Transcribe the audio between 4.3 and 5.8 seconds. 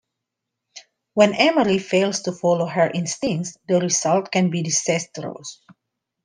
can be disastrous.